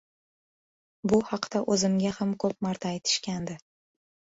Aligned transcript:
bu 1.11 1.19
haqda 1.33 1.61
o‘zimga 1.75 2.15
ham 2.23 2.33
ko‘p 2.47 2.59
marta 2.69 2.93
aytishgandi. 2.95 3.61